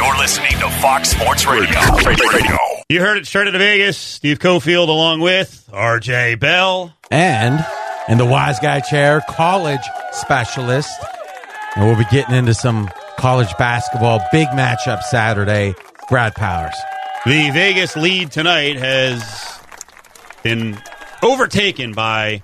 [0.00, 1.78] You're listening to Fox Sports Radio.
[2.06, 2.56] Radio.
[2.88, 3.98] You heard it straight out of Vegas.
[3.98, 6.96] Steve Cofield along with RJ Bell.
[7.10, 7.62] And
[8.08, 10.98] in the wise guy chair, college specialist.
[11.76, 12.88] And we'll be getting into some
[13.18, 14.22] college basketball.
[14.32, 15.74] Big matchup Saturday.
[16.08, 16.76] Brad Powers.
[17.26, 19.60] The Vegas lead tonight has
[20.42, 20.78] been
[21.22, 22.40] overtaken by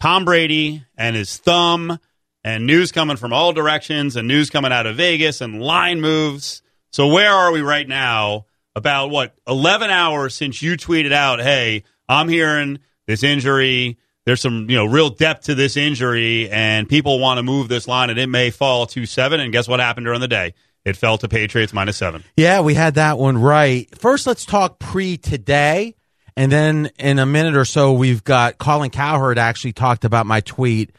[0.00, 1.98] Tom Brady and his thumb,
[2.42, 6.62] and news coming from all directions, and news coming out of Vegas, and line moves.
[6.94, 8.46] So, where are we right now?
[8.76, 12.78] About what, 11 hours since you tweeted out, hey, I'm hearing
[13.08, 13.98] this injury.
[14.26, 17.88] There's some, you know, real depth to this injury, and people want to move this
[17.88, 19.40] line, and it may fall to seven.
[19.40, 20.54] And guess what happened during the day?
[20.84, 22.22] It fell to Patriots minus seven.
[22.36, 23.88] Yeah, we had that one right.
[23.98, 25.96] First, let's talk pre today.
[26.36, 30.42] And then in a minute or so, we've got Colin Cowherd actually talked about my
[30.42, 30.92] tweet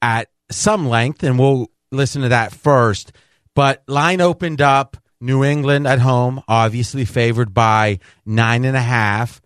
[0.00, 3.10] at some length, and we'll listen to that first.
[3.56, 4.96] But line opened up.
[5.26, 9.42] New England at home, obviously favored by nine and a half.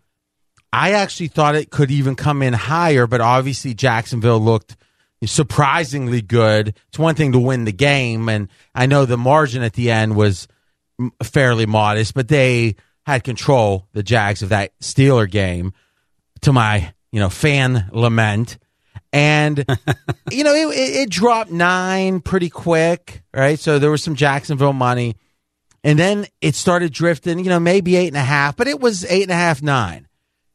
[0.73, 4.77] I actually thought it could even come in higher, but obviously Jacksonville looked
[5.25, 6.77] surprisingly good.
[6.89, 10.17] It's one thing to win the game, and I know the margin at the end
[10.17, 10.47] was
[11.23, 15.73] fairly modest, but they had control, the Jags, of that Steeler game
[16.43, 18.59] to my, you know, fan lament.
[19.13, 19.59] And,
[20.31, 23.59] you know, it, it, it dropped nine pretty quick, right?
[23.59, 25.17] So there was some Jacksonville money.
[25.83, 29.05] And then it started drifting, you know, maybe eight and a half, but it was
[29.07, 30.07] eight and a half, nine.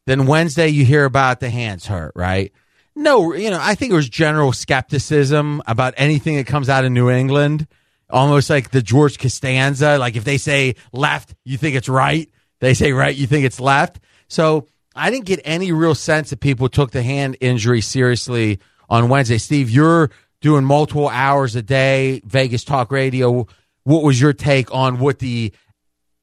[0.06, 2.52] Then Wednesday, you hear about the hands hurt, right?
[2.94, 6.92] No, you know, I think it was general skepticism about anything that comes out of
[6.92, 7.66] New England.
[8.08, 9.98] Almost like the George Costanza.
[9.98, 12.30] Like if they say left, you think it's right.
[12.60, 13.98] They say right, you think it's left.
[14.28, 19.08] So I didn't get any real sense that people took the hand injury seriously on
[19.08, 19.38] Wednesday.
[19.38, 20.10] Steve, you're
[20.40, 23.46] doing multiple hours a day, Vegas Talk Radio.
[23.86, 25.52] What was your take on what the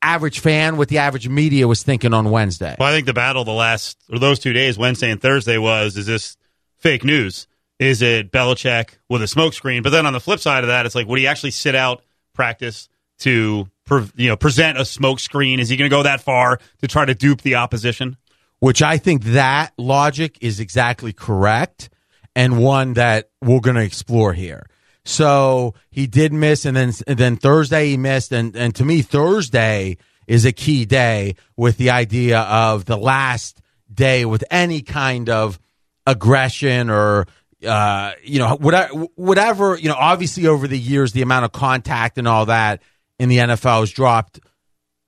[0.02, 2.76] average fan, what the average media was thinking on Wednesday?
[2.78, 5.96] Well, I think the battle the last or those two days, Wednesday and Thursday, was
[5.96, 6.36] is this
[6.80, 7.48] fake news?
[7.80, 9.82] Is it Belichick with a smokescreen?
[9.82, 12.04] But then on the flip side of that, it's like, would he actually sit out
[12.34, 12.90] practice
[13.20, 13.70] to
[14.18, 15.60] you know present a smokescreen?
[15.60, 18.18] Is he going to go that far to try to dupe the opposition?
[18.60, 21.90] Which I think that logic is exactly correct
[22.36, 24.66] and one that we're going to explore here.
[25.06, 29.02] So he did miss, and then and then Thursday he missed, and and to me
[29.02, 29.98] Thursday
[30.28, 33.62] is a key day with the idea of the last
[33.94, 35.60] day with any kind of
[36.08, 37.28] aggression or
[37.68, 39.96] uh, you know whatever whatever you know.
[39.98, 42.82] Obviously, over the years, the amount of contact and all that
[43.20, 44.40] in the NFL has dropped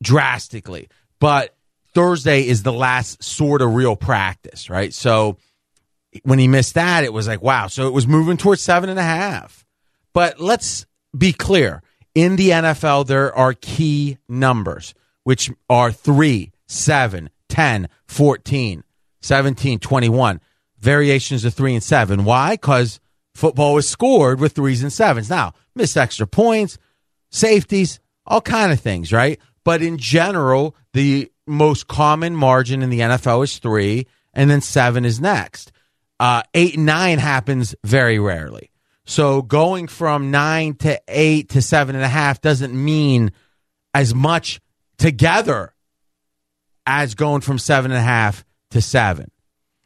[0.01, 0.89] drastically.
[1.19, 1.56] But
[1.94, 4.94] Thursday is the last sort of real practice, right?
[4.94, 5.38] So
[6.24, 7.68] when he missed that, it was like, wow.
[7.68, 9.64] So it was moving towards seven and a half.
[10.15, 10.85] But let's
[11.15, 11.83] be clear
[12.15, 14.95] in the NFL, there are key numbers,
[15.25, 18.83] which are 3, 7, 10, 14,
[19.21, 20.41] 17, 21.
[20.79, 22.23] Variations of 3 and 7.
[22.23, 22.51] Why?
[22.53, 23.01] Because
[23.33, 25.29] football is scored with threes and sevens.
[25.29, 26.77] Now, miss extra points,
[27.31, 29.38] safeties, all kind of things, right?
[29.65, 35.03] But in general, the most common margin in the NFL is three, and then seven
[35.03, 35.73] is next.
[36.21, 38.71] Uh, eight and nine happens very rarely.
[39.06, 43.31] So going from nine to eight to seven and a half doesn't mean
[43.94, 44.60] as much
[44.98, 45.74] together
[46.86, 49.31] as going from seven and a half to seven.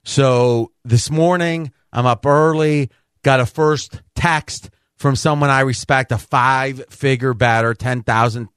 [0.04, 2.90] So this morning, I'm up early,
[3.24, 8.50] got a first text from someone I respect, a five figure batter, 10,000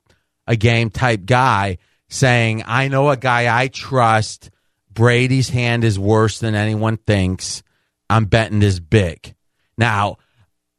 [0.47, 4.51] a game type guy, saying, I know a guy I trust.
[4.93, 7.63] Brady's hand is worse than anyone thinks.
[8.11, 9.35] I'm betting this big.
[9.79, 10.19] Now,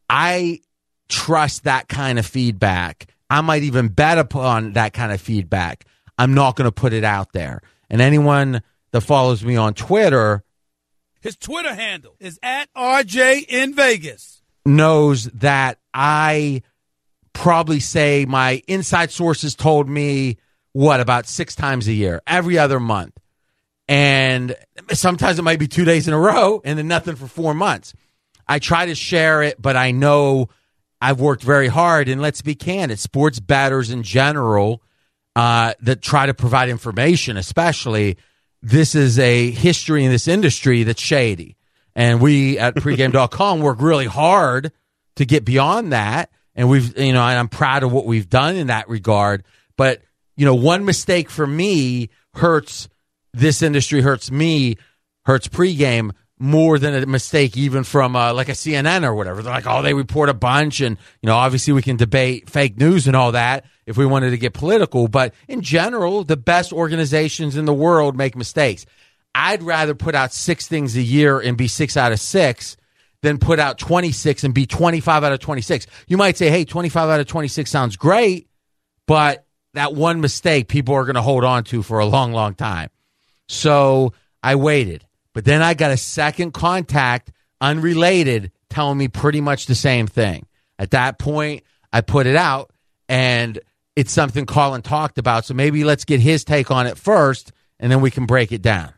[0.10, 0.62] I
[1.10, 3.08] trust that kind of feedback.
[3.30, 5.86] I might even bet upon that kind of feedback.
[6.18, 7.62] I'm not going to put it out there.
[7.90, 8.62] And anyone
[8.92, 10.44] that follows me on Twitter
[11.22, 14.42] His Twitter handle is at RJ in Vegas.
[14.66, 16.62] knows that I
[17.34, 20.38] probably say my inside sources told me
[20.74, 23.18] what about six times a year, every other month.
[23.88, 24.56] And
[24.92, 27.94] sometimes it might be two days in a row and then nothing for four months.
[28.48, 30.50] I try to share it, but I know
[31.02, 32.08] I've worked very hard.
[32.10, 34.82] And let's be candid, sports batters in general
[35.36, 38.18] uh, that try to provide information, especially,
[38.62, 41.58] this is a history in this industry that's shady.
[41.96, 44.72] And we at pregame.com work really hard
[45.18, 46.30] to get beyond that.
[46.56, 49.44] And we've, you know, and I'm proud of what we've done in that regard.
[49.76, 50.02] But,
[50.36, 52.88] you know, one mistake for me hurts
[53.34, 54.78] this industry, hurts me,
[55.26, 56.12] hurts pregame
[56.44, 59.42] more than a mistake even from uh, like a CNN or whatever.
[59.42, 60.82] They're like, oh, they report a bunch.
[60.82, 64.32] And, you know, obviously we can debate fake news and all that if we wanted
[64.32, 65.08] to get political.
[65.08, 68.86] But in general, the best organizations in the world make mistakes.
[69.34, 72.76] I'd rather put out six things a year and be six out of six
[73.22, 75.88] than put out 26 and be 25 out of 26.
[76.08, 78.50] You might say, hey, 25 out of 26 sounds great,
[79.08, 79.46] but
[79.76, 82.90] that one mistake people are going to hold on to for a long, long time.
[83.48, 84.12] So
[84.44, 85.06] I waited.
[85.34, 90.46] But then I got a second contact, unrelated, telling me pretty much the same thing.
[90.78, 92.72] At that point, I put it out,
[93.08, 93.60] and
[93.96, 95.46] it's something Colin talked about.
[95.46, 98.62] So maybe let's get his take on it first, and then we can break it
[98.62, 98.94] down.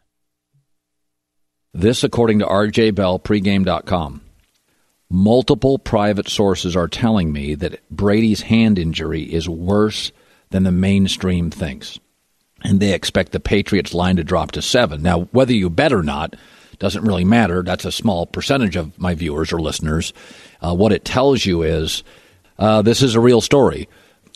[1.73, 4.21] This, according to RJ Bell, pregame.com.
[5.09, 10.11] Multiple private sources are telling me that Brady's hand injury is worse
[10.49, 11.99] than the mainstream thinks.
[12.65, 15.01] And they expect the Patriots line to drop to seven.
[15.01, 16.35] Now, whether you bet or not
[16.79, 17.63] doesn't really matter.
[17.63, 20.13] That's a small percentage of my viewers or listeners.
[20.61, 22.03] Uh, what it tells you is
[22.59, 23.87] uh, this is a real story.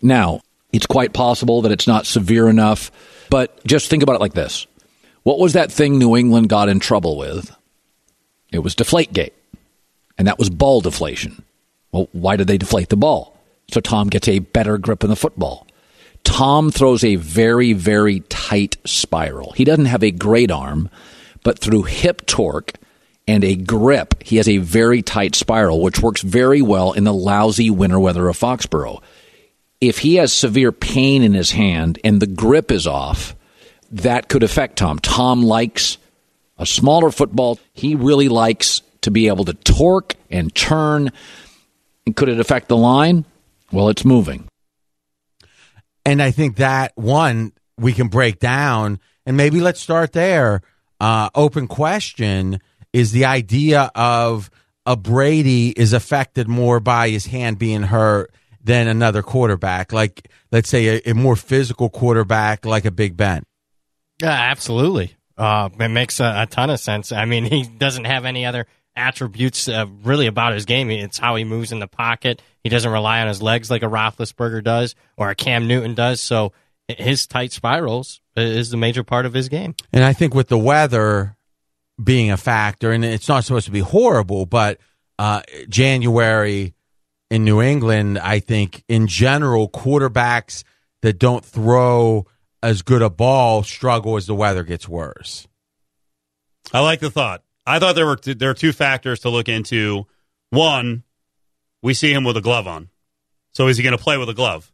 [0.01, 0.41] Now,
[0.71, 2.91] it's quite possible that it's not severe enough,
[3.29, 4.67] but just think about it like this
[5.23, 7.55] what was that thing New England got in trouble with?
[8.51, 9.33] It was Deflategate,
[10.17, 11.43] and that was ball deflation.
[11.91, 13.37] Well, why did they deflate the ball?
[13.71, 15.67] So Tom gets a better grip in the football.
[16.23, 19.51] Tom throws a very, very tight spiral.
[19.53, 20.89] He doesn't have a great arm,
[21.43, 22.73] but through hip torque
[23.27, 27.13] and a grip, he has a very tight spiral, which works very well in the
[27.13, 29.01] lousy winter weather of Foxborough.
[29.79, 33.35] If he has severe pain in his hand and the grip is off,
[33.91, 34.99] that could affect Tom.
[34.99, 35.97] Tom likes
[36.57, 37.59] a smaller football.
[37.73, 41.11] He really likes to be able to torque and turn.
[42.05, 43.25] And could it affect the line?
[43.71, 44.48] Well, it's moving.
[46.09, 50.61] And I think that one we can break down, and maybe let's start there.
[50.99, 52.61] Uh, open question
[52.91, 54.49] is the idea of
[54.87, 60.67] a Brady is affected more by his hand being hurt than another quarterback, like let's
[60.67, 63.43] say a, a more physical quarterback like a Big Ben.
[64.19, 65.15] Yeah, absolutely.
[65.37, 67.11] Uh, it makes a, a, ton of sense.
[67.11, 70.89] I mean, he doesn't have any other attributes uh, really about his game.
[70.89, 72.41] It's how he moves in the pocket.
[72.63, 76.21] He doesn't rely on his legs like a Roethlisberger does or a Cam Newton does.
[76.21, 76.51] So
[76.87, 79.75] his tight spirals is the major part of his game.
[79.93, 81.35] And I think with the weather
[82.01, 84.79] being a factor, and it's not supposed to be horrible, but
[85.17, 86.73] uh, January
[87.29, 90.63] in New England, I think in general, quarterbacks
[91.01, 92.25] that don't throw–
[92.61, 95.47] as good a ball struggle as the weather gets worse.
[96.73, 97.43] I like the thought.
[97.65, 100.05] I thought there were t- there are two factors to look into.
[100.49, 101.03] One,
[101.81, 102.89] we see him with a glove on,
[103.53, 104.71] so is he going to play with a glove?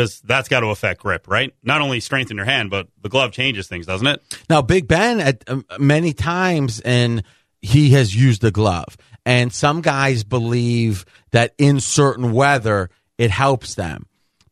[0.00, 1.54] because that's got to affect grip, right?
[1.62, 4.22] Not only strength in your hand, but the glove changes things, doesn't it?
[4.48, 7.22] Now, Big Ben at um, many times, and
[7.60, 8.96] he has used the glove,
[9.26, 14.06] and some guys believe that in certain weather it helps them.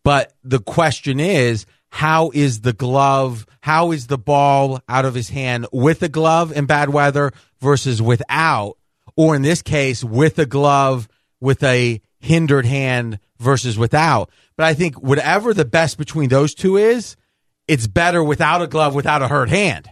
[0.05, 3.47] But the question is, how is the glove?
[3.61, 8.03] How is the ball out of his hand with a glove in bad weather versus
[8.03, 8.77] without,
[9.17, 11.09] or in this case, with a glove
[11.41, 14.31] with a hindered hand versus without?
[14.57, 17.17] But I think whatever the best between those two is,
[17.67, 19.91] it's better without a glove, without a hurt hand.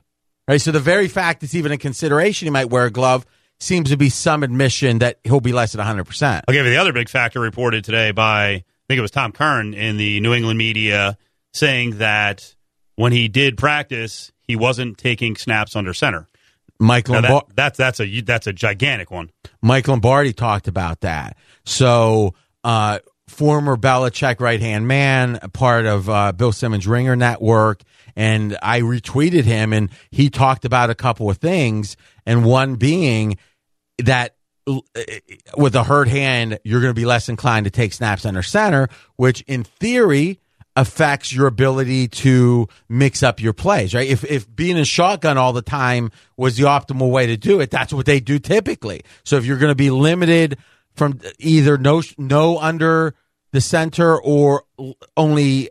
[0.49, 0.61] Right.
[0.61, 3.27] So the very fact it's even a consideration he might wear a glove
[3.59, 6.43] seems to be some admission that he'll be less than 100%.
[6.47, 9.33] I'll give you the other big factor reported today by, I think it was Tom
[9.33, 11.17] Curran in the New England media
[11.53, 12.55] saying that
[12.97, 16.29] when he did practice, he wasn't taking snaps under center.
[16.79, 17.47] Mike Lombardi.
[17.49, 19.31] that, that's that's a that's a gigantic one.
[19.63, 21.37] Mike Lombardi talked about that.
[21.65, 27.83] So, uh, former Belichick right hand man, part of uh, Bill Simmons Ringer Network,
[28.15, 33.39] and I retweeted him, and he talked about a couple of things, and one being
[33.99, 34.81] that uh,
[35.57, 38.89] with a hurt hand, you're going to be less inclined to take snaps under center,
[39.17, 40.41] which in theory
[40.77, 44.09] affects your ability to mix up your plays, right?
[44.09, 47.71] If if being a shotgun all the time was the optimal way to do it,
[47.71, 49.03] that's what they do typically.
[49.25, 50.59] So if you're going to be limited
[50.95, 53.15] from either no no under
[53.53, 54.65] the center or
[55.17, 55.71] only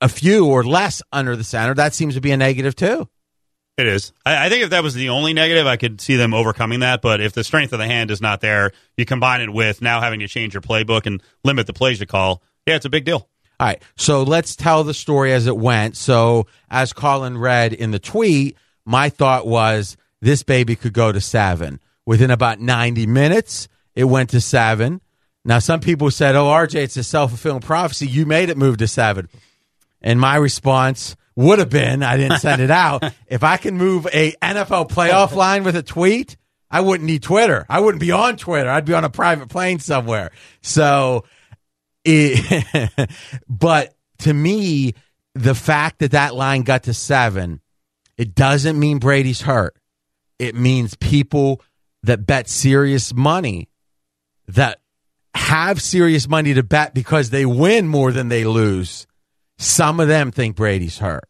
[0.00, 3.08] a few or less under the center, that seems to be a negative too.
[3.78, 4.12] It is.
[4.26, 7.00] I, I think if that was the only negative, I could see them overcoming that.
[7.00, 10.00] But if the strength of the hand is not there, you combine it with now
[10.00, 12.42] having to change your playbook and limit the plays you call.
[12.66, 13.28] Yeah, it's a big deal.
[13.60, 13.82] All right.
[13.96, 15.96] So let's tell the story as it went.
[15.96, 21.20] So, as Colin read in the tweet, my thought was this baby could go to
[21.20, 21.80] seven.
[22.06, 25.00] Within about 90 minutes, it went to seven.
[25.44, 28.06] Now, some people said, Oh, RJ, it's a self fulfilling prophecy.
[28.06, 29.28] You made it move to seven.
[30.00, 33.02] And my response would have been I didn't send it out.
[33.26, 36.36] if I can move a NFL playoff line with a tweet,
[36.70, 37.64] I wouldn't need Twitter.
[37.68, 38.68] I wouldn't be on Twitter.
[38.68, 40.32] I'd be on a private plane somewhere.
[40.60, 41.24] So,
[42.08, 43.10] it,
[43.48, 44.94] but to me,
[45.34, 47.60] the fact that that line got to seven,
[48.16, 49.76] it doesn't mean Brady's hurt.
[50.38, 51.62] It means people
[52.02, 53.68] that bet serious money
[54.48, 54.80] that
[55.34, 59.06] have serious money to bet because they win more than they lose.
[59.58, 61.28] Some of them think Brady's hurt.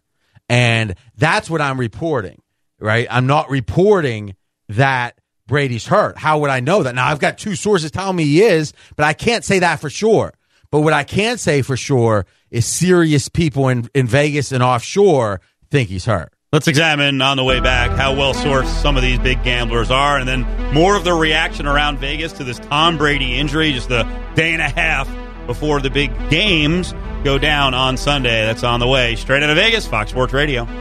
[0.49, 2.41] And that's what I'm reporting,
[2.79, 3.07] right?
[3.11, 4.37] I'm not reporting
[4.69, 6.17] that Brady's hurt.
[6.17, 6.95] How would I know that?
[6.95, 9.91] Now, I've got two sources telling me he is, but I can't say that for
[9.91, 10.33] sure.
[10.71, 15.41] But what I can say for sure is serious people in, in Vegas and offshore
[15.71, 16.33] think he's hurt.
[16.51, 20.19] Let's examine on the way back how well sourced some of these big gamblers are,
[20.19, 24.05] and then more of the reaction around Vegas to this Tom Brady injury, just a
[24.35, 25.07] day and a half
[25.47, 28.47] before the big games go down on Sunday.
[28.47, 29.15] That's on the way.
[29.17, 30.65] Straight out of Vegas, Fox Sports Radio.
[30.65, 30.79] Straight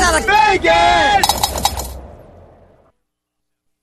[0.00, 1.45] out of Vegas!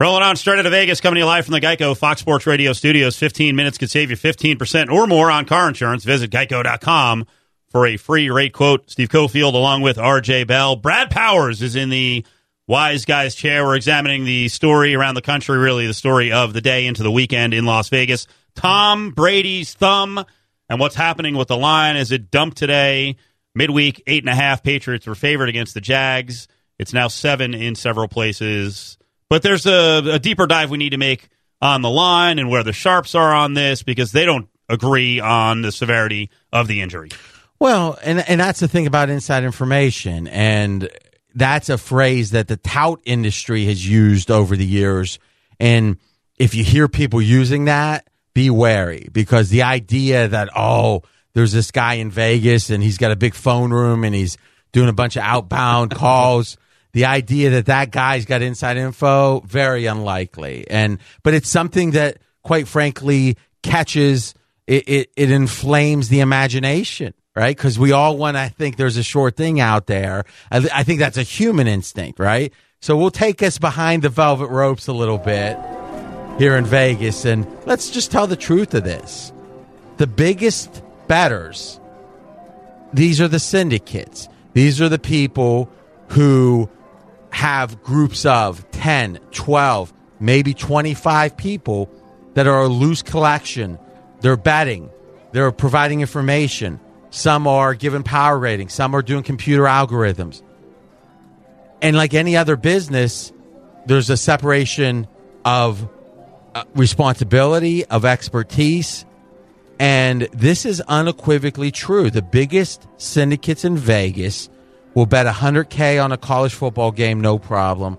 [0.03, 2.45] Rolling on straight out of Vegas, coming to you live from the Geico Fox Sports
[2.45, 3.15] Radio studios.
[3.15, 6.03] 15 minutes could save you 15% or more on car insurance.
[6.03, 7.25] Visit geico.com
[7.69, 8.91] for a free rate quote.
[8.91, 10.75] Steve Cofield along with RJ Bell.
[10.75, 12.25] Brad Powers is in the
[12.67, 13.63] wise guy's chair.
[13.63, 17.09] We're examining the story around the country, really the story of the day into the
[17.09, 18.27] weekend in Las Vegas.
[18.55, 20.25] Tom Brady's thumb
[20.67, 23.15] and what's happening with the line Is it dumped today.
[23.55, 24.63] Midweek, eight and a half.
[24.63, 26.49] Patriots were favored against the Jags.
[26.77, 28.97] It's now seven in several places.
[29.29, 31.29] But there's a, a deeper dive we need to make
[31.61, 35.61] on the line and where the sharps are on this because they don't agree on
[35.61, 37.09] the severity of the injury.
[37.59, 40.89] Well, and and that's the thing about inside information, and
[41.33, 45.19] that's a phrase that the tout industry has used over the years.
[45.59, 45.97] And
[46.37, 51.03] if you hear people using that, be wary because the idea that oh,
[51.33, 54.37] there's this guy in Vegas and he's got a big phone room and he's
[54.71, 56.57] doing a bunch of outbound calls.
[56.93, 60.65] The idea that that guy's got inside info, very unlikely.
[60.69, 64.33] And but it's something that, quite frankly, catches
[64.67, 64.87] it.
[64.87, 67.55] It, it inflames the imagination right?
[67.55, 70.23] Because we all want to think there's a short thing out there.
[70.51, 72.53] I, I, think that's a human instinct, right?
[72.79, 75.57] So we'll take us behind the velvet ropes a little bit
[76.37, 79.31] here in Vegas and let's just tell the truth of this.
[79.97, 81.79] The biggest betters,
[82.91, 84.27] these are the syndicates.
[84.53, 85.69] These are the people
[86.09, 86.69] who
[87.33, 91.89] have groups of 10, 12, maybe 25 people
[92.35, 93.79] that are a loose collection.
[94.21, 94.89] They're betting,
[95.31, 96.79] they're providing information.
[97.09, 98.73] Some are giving power ratings.
[98.73, 100.41] Some are doing computer algorithms.
[101.81, 103.31] And like any other business,
[103.85, 105.07] there's a separation
[105.43, 105.87] of
[106.55, 109.05] uh, responsibility, of expertise.
[109.79, 112.09] And this is unequivocally true.
[112.09, 114.49] The biggest syndicates in Vegas
[114.93, 117.97] will bet 100K on a college football game, no problem,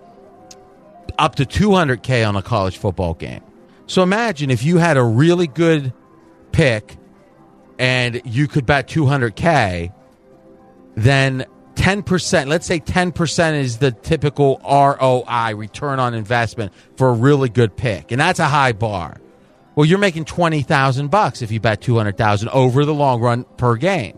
[1.19, 3.43] up to 200K on a college football game.
[3.87, 5.93] So imagine if you had a really good
[6.53, 6.97] pick
[7.79, 9.93] and you could bet 200K,
[10.95, 17.49] then 10%, let's say 10% is the typical ROI, return on investment for a really
[17.49, 18.13] good pick.
[18.13, 19.17] And that's a high bar.
[19.75, 24.17] Well, you're making 20,000 bucks if you bet 200,000 over the long run per game.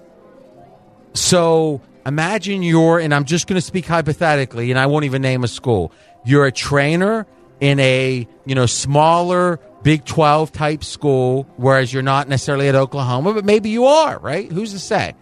[1.15, 5.45] So imagine you're, and I'm just going to speak hypothetically, and I won't even name
[5.45, 5.93] a school.
[6.25, 7.27] You're a trainer
[7.61, 13.35] in a, you know, smaller Big 12 type school, whereas you're not necessarily at Oklahoma,
[13.35, 14.51] but maybe you are, right?
[14.51, 15.15] Who's to say?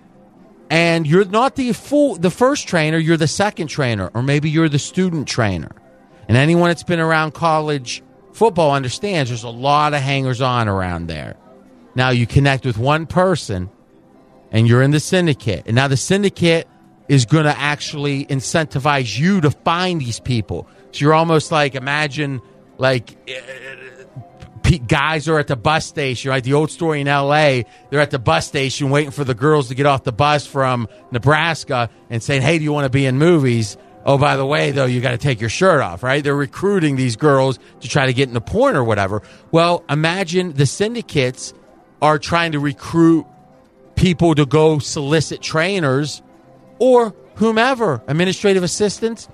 [0.71, 4.71] And you're not the full, the first trainer, you're the second trainer, or maybe you're
[4.71, 5.71] the student trainer.
[6.29, 11.09] And anyone that's been around college football understands there's a lot of hangers on around
[11.09, 11.37] there.
[11.95, 13.71] Now you connect with one person
[14.51, 15.65] and you're in the syndicate.
[15.67, 16.67] And now the syndicate
[17.09, 20.67] is going to actually incentivize you to find these people.
[20.93, 22.41] So you're almost like imagine
[22.79, 26.43] like eh, eh, guys are at the bus station, right?
[26.43, 29.75] The old story in LA, they're at the bus station waiting for the girls to
[29.75, 33.19] get off the bus from Nebraska and saying, "Hey, do you want to be in
[33.19, 36.23] movies?" Oh, by the way, though, you got to take your shirt off, right?
[36.23, 39.23] They're recruiting these girls to try to get into porn or whatever.
[39.51, 41.55] Well, imagine the syndicates
[42.03, 43.27] are trying to recruit
[43.95, 46.23] people to go solicit trainers
[46.85, 49.27] or whomever, administrative assistants,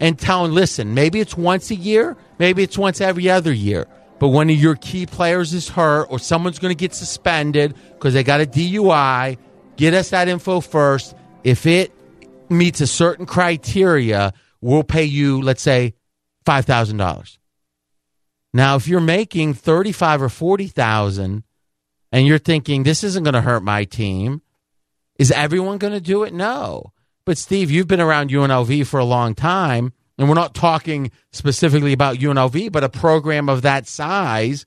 [0.00, 3.86] and them, listen, maybe it's once a year, maybe it's once every other year.
[4.18, 8.12] But one of your key players is hurt or someone's going to get suspended because
[8.12, 9.38] they got a DUI,
[9.76, 11.14] get us that info first.
[11.44, 11.92] If it
[12.48, 15.94] meets a certain criteria, we'll pay you, let's say,
[16.44, 17.38] $5,000.
[18.52, 21.44] Now, if you're making 35 or 40,000
[22.10, 24.42] and you're thinking this isn't going to hurt my team,
[25.20, 26.34] is everyone going to do it?
[26.34, 26.92] No.
[27.26, 31.92] But Steve, you've been around UNLV for a long time, and we're not talking specifically
[31.92, 34.64] about UNLV, but a program of that size.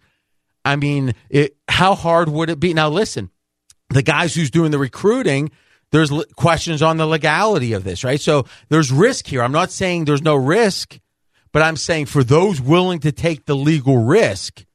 [0.65, 2.73] I mean, it, how hard would it be?
[2.73, 3.31] Now, listen,
[3.91, 5.51] the guys who's doing the recruiting,
[5.91, 8.19] there's questions on the legality of this, right?
[8.19, 9.41] So there's risk here.
[9.41, 10.99] I'm not saying there's no risk,
[11.53, 14.65] but I'm saying for those willing to take the legal risk,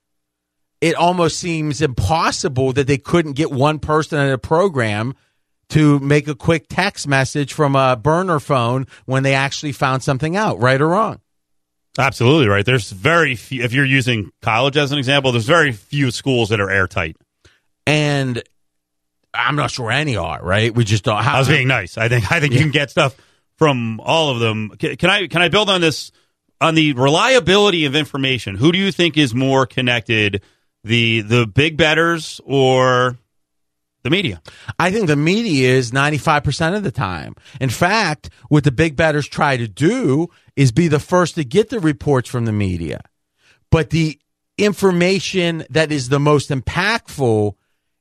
[0.80, 5.14] it almost seems impossible that they couldn't get one person in a program
[5.70, 10.36] to make a quick text message from a burner phone when they actually found something
[10.36, 11.20] out, right or wrong.
[11.98, 12.66] Absolutely right.
[12.66, 16.60] There's very few, if you're using college as an example, there's very few schools that
[16.60, 17.16] are airtight.
[17.86, 18.42] And
[19.32, 20.74] I'm not sure any are, right?
[20.74, 21.98] We just don't have I was being nice.
[21.98, 22.60] I think I think yeah.
[22.60, 23.16] you can get stuff
[23.56, 24.70] from all of them.
[24.78, 26.12] Can, can I can I build on this
[26.60, 28.56] on the reliability of information?
[28.56, 30.42] Who do you think is more connected,
[30.82, 33.18] the the big betters or
[34.04, 34.40] the media.
[34.78, 37.34] I think the media is 95% of the time.
[37.60, 41.70] In fact, what the big betters try to do is be the first to get
[41.70, 43.00] the reports from the media.
[43.70, 44.20] But the
[44.56, 47.54] information that is the most impactful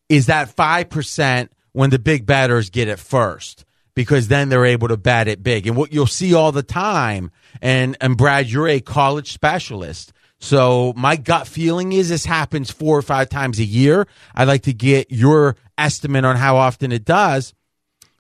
[0.10, 4.98] is that 5% when the big betters get it first because then they're able to
[4.98, 5.68] bet it big.
[5.68, 10.12] And what you'll see all the time, and, and Brad, you're a college specialist.
[10.44, 14.10] So my gut feeling is this happens four or five times a year.
[14.36, 17.54] I'd like to get your estimate on how often it does.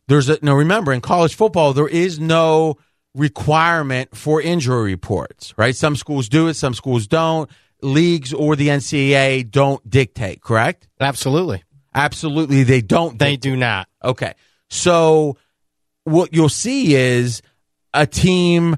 [0.08, 2.78] There's a, no, remember in college football, there is no
[3.14, 5.76] requirement for injury reports, right?
[5.76, 7.50] Some schools do it, some schools don't.
[7.82, 10.88] Leagues or the NCAA don't dictate, correct?
[11.02, 11.62] Absolutely.
[11.94, 12.64] Absolutely.
[12.64, 13.20] They don't.
[13.20, 13.90] They do not.
[14.02, 14.34] Okay.
[14.70, 15.36] So
[16.06, 17.42] what you'll see is
[17.94, 18.78] a team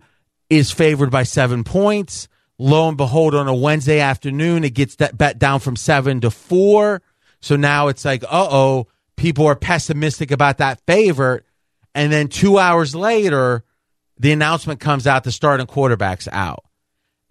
[0.50, 2.28] is favored by seven points
[2.58, 6.32] Lo and behold, on a Wednesday afternoon, it gets that bet down from seven to
[6.32, 7.02] four.
[7.42, 8.88] So now it's like, uh oh,
[9.18, 11.46] people are pessimistic about that favorite.
[11.94, 13.64] And then two hours later,
[14.18, 16.64] the announcement comes out the starting quarterback's out.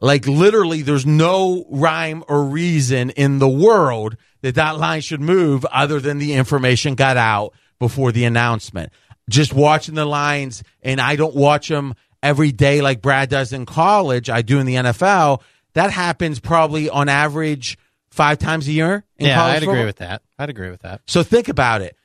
[0.01, 5.65] Like literally, there's no rhyme or reason in the world that that line should move
[5.67, 8.93] other than the information got out before the announcement.
[9.31, 13.67] Just watching the lines, and I don't watch them every day like Brad does in
[13.67, 15.43] college, I do in the NFL,
[15.75, 17.79] that happens probably on average
[18.11, 19.05] five times a year.
[19.19, 19.75] yeah, I'd football.
[19.75, 20.23] agree with that.
[20.39, 21.03] I'd agree with that.
[21.07, 21.97] So think about it.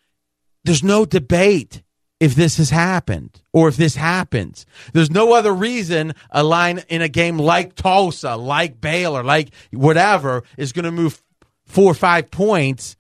[0.65, 1.82] There's no debate
[2.19, 4.65] if this has happened or if this happens.
[4.91, 10.43] There's no other reason a line in a game like Tulsa, like Baylor, like whatever
[10.58, 11.23] is going to move
[11.65, 12.97] four or five points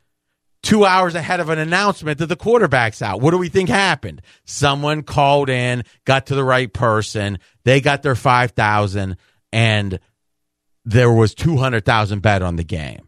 [0.61, 3.21] two hours ahead of an announcement that the quarterback's out.
[3.21, 4.21] What do we think happened?
[4.45, 7.39] Someone called in, got to the right person.
[7.63, 9.17] They got their 5,000
[9.51, 9.99] and
[10.85, 13.07] there was 200,000 bet on the game.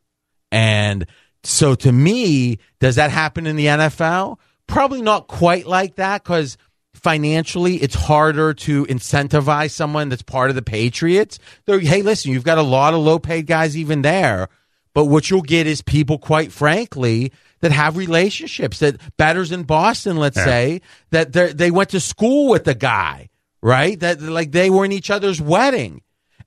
[0.51, 1.05] And
[1.43, 4.37] so to me, does that happen in the NFL?
[4.67, 6.57] Probably not quite like that because
[6.93, 11.39] financially it's harder to incentivize someone that's part of the Patriots.
[11.65, 14.49] They're, hey, listen, you've got a lot of low paid guys even there.
[14.93, 20.17] But what you'll get is people, quite frankly, that have relationships that batters in Boston,
[20.17, 20.45] let's Yeah.
[20.45, 23.29] say, that they're- went to school with the guy,
[23.61, 23.99] right?
[23.99, 26.01] That like they were in each other's wedding.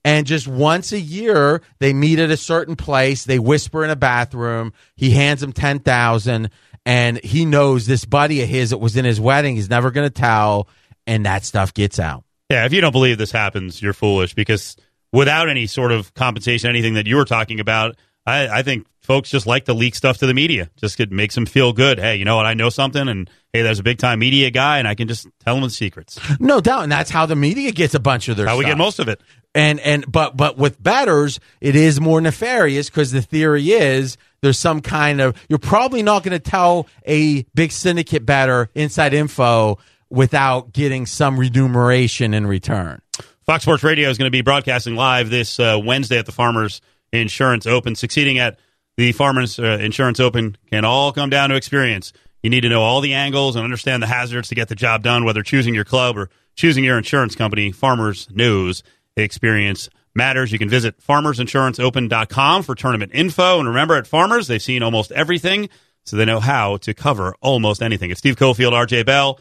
[0.05, 3.25] And just once a year, they meet at a certain place.
[3.25, 4.73] They whisper in a bathroom.
[4.97, 6.51] He hands him 10,000
[6.85, 10.07] and he knows this buddy of his that was in his wedding is never going
[10.07, 10.69] to tell.
[11.07, 12.25] And that stuff gets out.
[12.51, 14.77] Yeah, if you don't believe this happens, you're foolish because
[15.13, 19.31] without any sort of compensation, anything that you were talking about, I, I think folks
[19.31, 20.71] just like to leak stuff to the media.
[20.77, 21.99] Just it makes them feel good.
[21.99, 22.47] Hey, you know what?
[22.47, 25.27] I know something, and hey, there's a big time media guy, and I can just
[25.45, 26.19] tell them the secrets.
[26.41, 26.83] No doubt.
[26.85, 29.09] And that's how the media gets a bunch of their How we get most of
[29.09, 29.21] it.
[29.55, 34.59] And and but but with betters, it is more nefarious because the theory is there's
[34.59, 39.79] some kind of you're probably not going to tell a big syndicate better inside info
[40.11, 43.01] without getting some remuneration in return.
[43.47, 46.81] Fox Sports Radio is going to be broadcasting live this uh, Wednesday at the Farmers
[47.21, 47.95] Insurance Open.
[47.95, 48.59] Succeeding at
[48.97, 52.13] the Farmers uh, Insurance Open can all come down to experience.
[52.43, 55.03] You need to know all the angles and understand the hazards to get the job
[55.03, 57.73] done, whether choosing your club or choosing your insurance company.
[57.73, 58.83] Farmers knows
[59.17, 60.53] experience matters.
[60.53, 63.59] You can visit farmersinsuranceopen.com for tournament info.
[63.59, 65.69] And remember, at Farmers, they've seen almost everything,
[66.05, 68.11] so they know how to cover almost anything.
[68.11, 69.41] It's Steve Cofield, RJ Bell,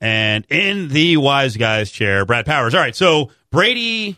[0.00, 2.74] and in the wise guys chair, Brad Powers.
[2.74, 4.16] All right, so Brady,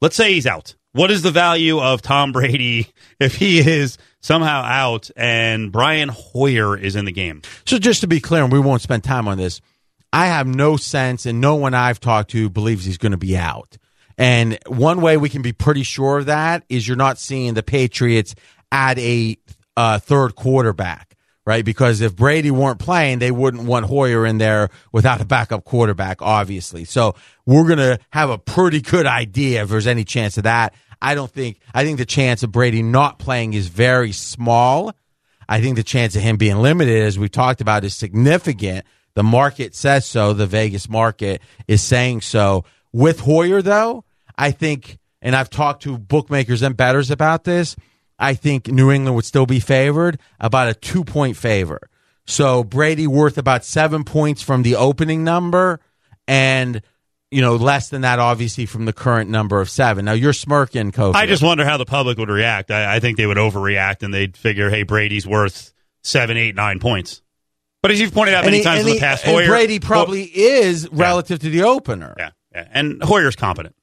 [0.00, 0.74] let's say he's out.
[0.92, 6.76] What is the value of Tom Brady if he is somehow out and Brian Hoyer
[6.76, 7.42] is in the game?
[7.66, 9.60] So just to be clear, and we won't spend time on this,
[10.12, 13.36] I have no sense, and no one I've talked to believes he's going to be
[13.36, 13.78] out.
[14.18, 17.62] And one way we can be pretty sure of that is you're not seeing the
[17.62, 18.34] Patriots
[18.70, 19.38] add a
[19.76, 21.11] uh, third quarterback,
[21.44, 21.64] right?
[21.64, 26.22] Because if Brady weren't playing, they wouldn't want Hoyer in there without a backup quarterback,
[26.22, 26.84] obviously.
[26.84, 27.14] So
[27.46, 30.74] we're going to have a pretty good idea if there's any chance of that.
[31.00, 34.94] I don't think, I think the chance of Brady not playing is very small.
[35.48, 38.86] I think the chance of him being limited, as we talked about, is significant.
[39.14, 40.32] The market says so.
[40.32, 42.64] The Vegas market is saying so.
[42.92, 44.04] With Hoyer, though,
[44.38, 47.74] I think, and I've talked to bookmakers and bettors about this,
[48.22, 51.90] I think New England would still be favored about a two point favor.
[52.24, 55.80] So Brady worth about seven points from the opening number
[56.28, 56.80] and,
[57.32, 60.04] you know, less than that, obviously, from the current number of seven.
[60.04, 61.16] Now you're smirking, Kofi.
[61.16, 62.70] I just wonder how the public would react.
[62.70, 66.78] I, I think they would overreact and they'd figure, hey, Brady's worth seven, eight, nine
[66.78, 67.22] points.
[67.82, 70.22] But as you've pointed out many he- times in the he- past, Hoyer Brady probably
[70.22, 72.14] is relative to the opener.
[72.16, 73.74] Yeah, yeah, and Hoyer's competent.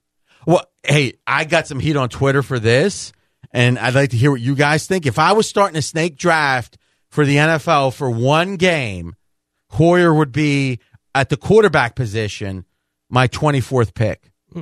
[0.47, 3.11] Well, hey, I got some heat on Twitter for this,
[3.51, 5.05] and I'd like to hear what you guys think.
[5.05, 6.77] If I was starting a snake draft
[7.09, 9.15] for the NFL for one game,
[9.71, 10.79] Hoyer would be
[11.15, 12.65] at the quarterback position,
[13.09, 14.31] my 24th pick.
[14.53, 14.61] Hmm.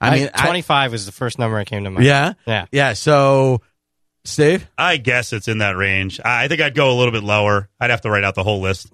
[0.00, 2.04] I mean, I- 25 is the first number that came to mind.
[2.06, 2.66] yeah, Yeah.
[2.72, 2.92] yeah.
[2.92, 3.60] So,
[4.24, 6.20] Steve, I guess it's in that range.
[6.24, 7.68] I I think I'd go a little bit lower.
[7.80, 8.88] I'd have to write out the whole list.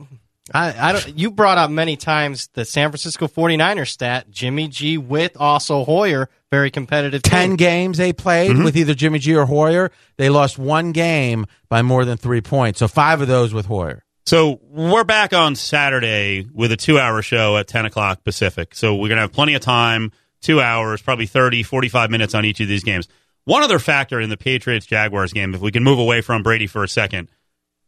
[0.55, 1.19] I, I don't.
[1.19, 6.29] You brought up many times the San Francisco 49ers stat: Jimmy G with also Hoyer,
[6.51, 7.23] very competitive.
[7.23, 7.31] team.
[7.31, 8.65] 10 games they played mm-hmm.
[8.65, 9.91] with either Jimmy G or Hoyer.
[10.17, 12.79] They lost one game by more than three points.
[12.79, 14.05] So, five of those with Hoyer.
[14.29, 18.75] So we're back on Saturday with a two-hour show at 10 o'clock Pacific.
[18.75, 22.45] So we're going to have plenty of time, two hours, probably 30, 45 minutes on
[22.45, 23.09] each of these games.
[23.47, 26.85] One other factor in the Patriots-Jaguars game, if we can move away from Brady for
[26.85, 27.31] a second,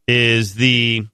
[0.09, 1.07] is the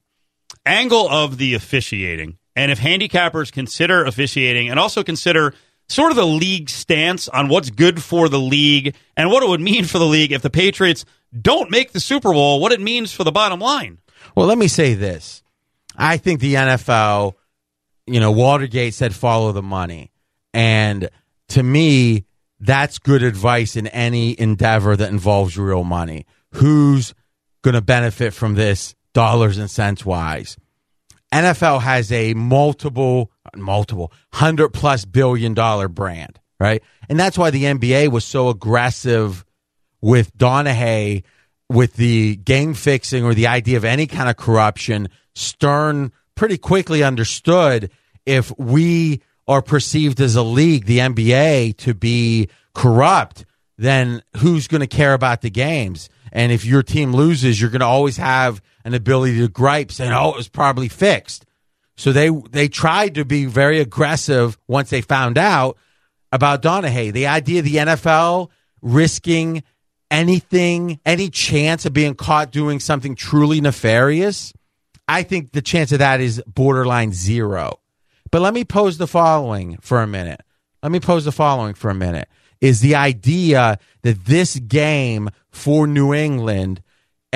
[0.66, 2.38] angle of the officiating.
[2.55, 5.55] And if handicappers consider officiating and also consider
[5.88, 9.61] sort of the league stance on what's good for the league and what it would
[9.61, 11.05] mean for the league if the Patriots
[11.38, 13.98] don't make the Super Bowl, what it means for the bottom line.
[14.35, 15.42] Well, let me say this.
[15.96, 17.35] I think the NFL,
[18.07, 20.12] you know, Watergate said follow the money.
[20.52, 21.11] And
[21.48, 22.24] to me,
[22.61, 26.26] that's good advice in any endeavor that involves real money.
[26.52, 27.14] Who's
[27.62, 30.59] going to benefit from this dollars and cents wise?
[31.33, 36.83] NFL has a multiple, multiple, hundred plus billion dollar brand, right?
[37.09, 39.42] And that's why the NBA was so aggressive
[40.02, 41.24] with Donaghy
[41.70, 45.09] with the game fixing or the idea of any kind of corruption.
[45.35, 47.90] Stern pretty quickly understood
[48.26, 53.46] if we are perceived as a league, the NBA, to be corrupt,
[53.79, 56.11] then who's going to care about the games?
[56.33, 60.12] And if your team loses, you're going to always have an ability to gripe saying,
[60.12, 61.44] oh, it was probably fixed.
[61.96, 65.77] So they they tried to be very aggressive once they found out
[66.31, 67.12] about Donaghy.
[67.12, 69.64] The idea of the NFL risking
[70.09, 74.53] anything, any chance of being caught doing something truly nefarious,
[75.09, 77.81] I think the chance of that is borderline zero.
[78.31, 80.42] But let me pose the following for a minute.
[80.83, 82.29] Let me pose the following for a minute.
[82.61, 86.83] Is the idea that this game for New England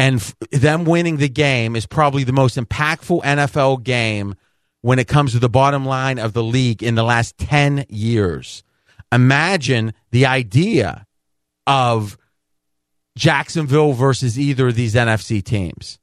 [0.00, 4.34] and f- them winning the game is probably the most impactful NFL game
[4.80, 8.64] when it comes to the bottom line of the league in the last 10 years.
[9.12, 11.06] Imagine the idea
[11.66, 12.16] of
[13.14, 15.98] Jacksonville versus either of these NFC teams.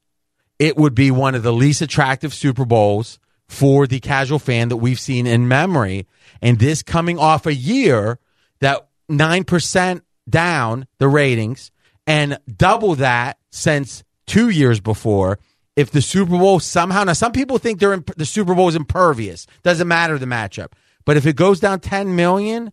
[0.60, 3.18] It would be one of the least attractive Super Bowls
[3.50, 6.06] for the casual fan that we've seen in memory.
[6.40, 8.20] And this coming off a year
[8.60, 11.72] that 9% down the ratings
[12.06, 15.40] and double that since two years before.
[15.76, 19.46] If the Super Bowl somehow, now some people think they're the Super Bowl is impervious,
[19.64, 20.70] doesn't matter the matchup.
[21.06, 22.72] But if it goes down 10 million,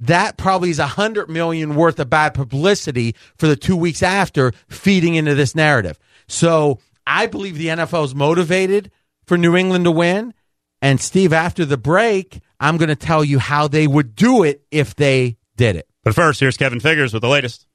[0.00, 4.52] that probably is a hundred million worth of bad publicity for the two weeks after
[4.68, 5.98] feeding into this narrative.
[6.28, 8.90] So I believe the NFL is motivated
[9.26, 10.34] for New England to win.
[10.82, 14.62] And Steve, after the break, I'm going to tell you how they would do it
[14.70, 15.88] if they did it.
[16.04, 17.66] But first, here's Kevin Figures with the latest.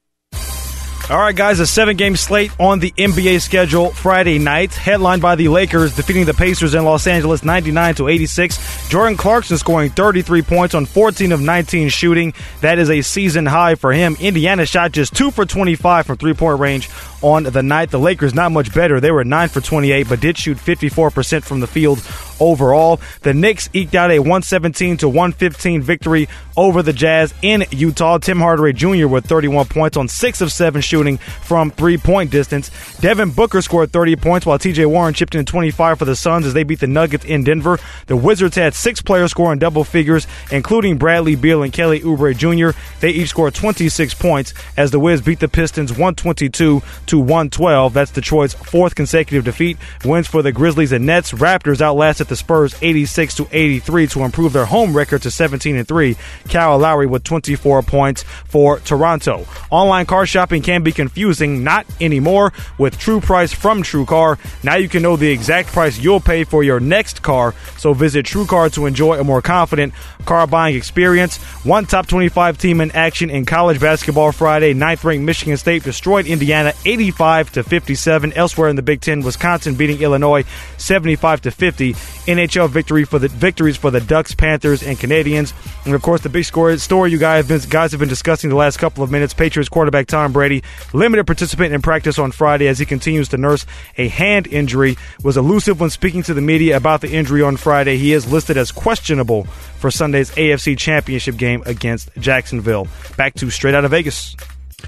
[1.10, 5.34] All right, guys, a seven game slate on the NBA schedule Friday night, headlined by
[5.34, 8.88] the Lakers defeating the Pacers in Los Angeles 99 to 86.
[8.88, 12.32] Jordan Clarkson scoring 33 points on 14 of 19 shooting.
[12.60, 14.16] That is a season high for him.
[14.20, 16.88] Indiana shot just 2 for 25 from three point range
[17.20, 17.90] on the night.
[17.90, 19.00] The Lakers not much better.
[19.00, 21.98] They were 9 for 28, but did shoot 54% from the field
[22.42, 23.00] overall.
[23.22, 28.18] The Knicks eked out a 117 to 115 victory over the Jazz in Utah.
[28.18, 29.06] Tim Hardaway Jr.
[29.06, 32.70] with 31 points on 6 of 7 shooting from three point distance.
[32.98, 36.54] Devin Booker scored 30 points while TJ Warren chipped in 25 for the Suns as
[36.54, 37.78] they beat the Nuggets in Denver.
[38.06, 42.78] The Wizards had six players scoring double figures, including Bradley Beal and Kelly Oubre Jr.
[43.00, 47.92] They each scored 26 points as the Wiz beat the Pistons 122 to 112.
[47.92, 49.78] That's Detroit's fourth consecutive defeat.
[50.04, 51.32] Wins for the Grizzlies and Nets.
[51.32, 55.86] Raptors outlasted the Spurs 86 to 83 to improve their home record to 17 and
[55.86, 56.16] 3.
[56.48, 59.46] Kyle Lowry with 24 points for Toronto.
[59.70, 64.38] Online car shopping can be confusing, not anymore with True Price from TrueCar.
[64.64, 67.54] Now you can know the exact price you'll pay for your next car.
[67.76, 69.92] So visit TrueCar to enjoy a more confident
[70.24, 71.36] car buying experience.
[71.66, 74.72] One top 25 team in action in college basketball Friday.
[74.72, 78.32] Ninth ranked Michigan State destroyed Indiana 85 to 57.
[78.32, 80.44] Elsewhere in the Big Ten, Wisconsin beating Illinois
[80.78, 81.94] 75 to 50.
[82.26, 85.52] NHL victory for the victories for the Ducks, Panthers, and Canadiens.
[85.84, 88.50] And of course, the big score, story you guys have, been, guys have been discussing
[88.50, 89.34] the last couple of minutes.
[89.34, 93.66] Patriots quarterback Tom Brady, limited participant in practice on Friday as he continues to nurse
[93.98, 94.96] a hand injury.
[95.22, 97.96] Was elusive when speaking to the media about the injury on Friday.
[97.96, 102.86] He is listed as questionable for Sunday's AFC Championship game against Jacksonville.
[103.16, 104.36] Back to straight out of Vegas.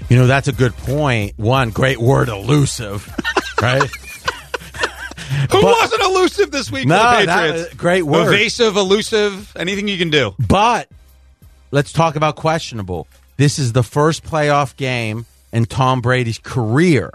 [0.09, 1.37] You know, that's a good point.
[1.37, 3.09] One great word, elusive,
[3.61, 3.89] right?
[5.51, 7.73] Who wasn't elusive this week No, for the that- Patriots?
[7.75, 8.27] great word.
[8.33, 10.33] Evasive, elusive, anything you can do.
[10.39, 10.89] But
[11.71, 13.07] let's talk about questionable.
[13.37, 17.11] This is the first playoff game in Tom Brady's career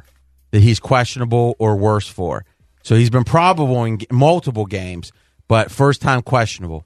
[0.50, 2.44] that he's questionable or worse for.
[2.82, 5.12] So he's been probable in multiple games,
[5.48, 6.84] but first time questionable.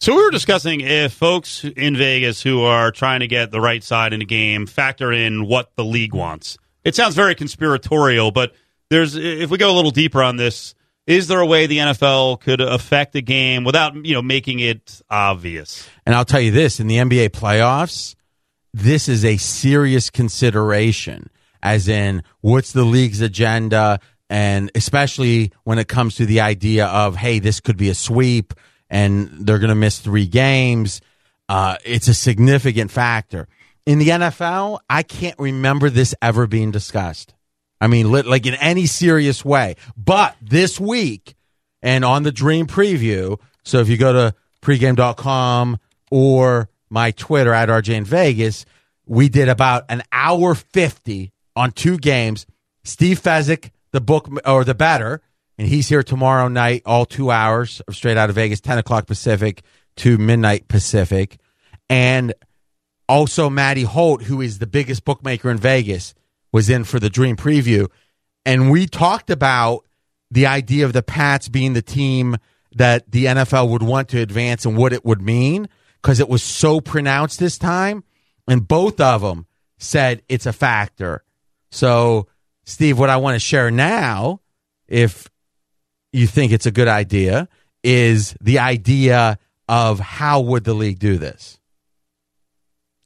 [0.00, 3.82] So we were discussing if folks in Vegas who are trying to get the right
[3.82, 6.58] side in a game factor in what the league wants.
[6.82, 8.54] It sounds very conspiratorial, but
[8.94, 10.74] there's if we go a little deeper on this,
[11.06, 15.02] is there a way the NFL could affect the game without you know making it
[15.10, 15.88] obvious?
[16.06, 18.14] And I'll tell you this in the NBA playoffs,
[18.72, 21.28] this is a serious consideration,
[21.62, 27.16] as in what's the league's agenda, and especially when it comes to the idea of,
[27.16, 28.54] hey, this could be a sweep
[28.88, 31.00] and they're going to miss three games.
[31.48, 33.48] Uh, it's a significant factor.
[33.86, 37.33] In the NFL, I can't remember this ever being discussed.
[37.84, 39.76] I mean, li- like in any serious way.
[39.94, 41.34] But this week,
[41.82, 45.78] and on the Dream Preview, so if you go to pregame.com
[46.10, 48.64] or my Twitter at RJ in Vegas,
[49.04, 52.46] we did about an hour 50 on two games.
[52.84, 55.20] Steve Fezzik, the book or the better,
[55.58, 59.06] and he's here tomorrow night, all two hours of straight out of Vegas, 10 o'clock
[59.06, 59.62] Pacific
[59.96, 61.38] to midnight Pacific.
[61.90, 62.32] And
[63.10, 66.14] also Maddie Holt, who is the biggest bookmaker in Vegas,
[66.54, 67.90] was in for the Dream Preview.
[68.46, 69.84] And we talked about
[70.30, 72.36] the idea of the Pats being the team
[72.76, 75.68] that the NFL would want to advance and what it would mean
[76.00, 78.04] because it was so pronounced this time.
[78.46, 79.46] And both of them
[79.78, 81.24] said it's a factor.
[81.72, 82.28] So,
[82.62, 84.40] Steve, what I want to share now,
[84.86, 85.28] if
[86.12, 87.48] you think it's a good idea,
[87.82, 91.58] is the idea of how would the league do this?